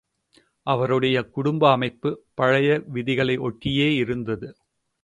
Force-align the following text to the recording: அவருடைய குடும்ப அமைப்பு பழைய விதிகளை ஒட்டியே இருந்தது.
அவருடைய 0.67 1.17
குடும்ப 1.27 1.71
அமைப்பு 1.71 2.09
பழைய 2.33 2.81
விதிகளை 2.87 3.37
ஒட்டியே 3.39 3.89
இருந்தது. 3.95 4.49